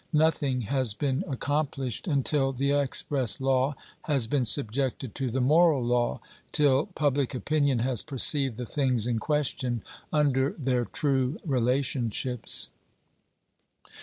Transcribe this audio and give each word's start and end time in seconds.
Nothing 0.13 0.61
has 0.61 0.95
been 0.95 1.23
accomplished 1.27 2.07
until 2.07 2.53
the 2.53 2.71
express 2.71 3.39
law 3.39 3.75
has 4.05 4.25
been 4.25 4.45
subjected 4.45 5.13
to 5.13 5.29
the 5.29 5.41
moral 5.41 5.83
law, 5.85 6.19
till 6.51 6.87
public 6.87 7.35
opinion 7.35 7.77
has 7.77 8.01
perceived 8.01 8.57
the 8.57 8.65
things 8.65 9.05
in 9.05 9.19
question 9.19 9.83
under 10.11 10.53
their 10.53 10.85
true 10.85 11.37
relationships. 11.45 12.69